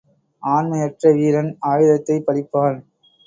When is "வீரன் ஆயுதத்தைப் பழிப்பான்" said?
1.11-2.79